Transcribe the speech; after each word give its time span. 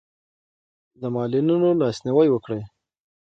د 1.01 1.03
معلولینو 1.15 1.69
لاسنیوی 1.81 2.27
وکړئ. 2.31 2.61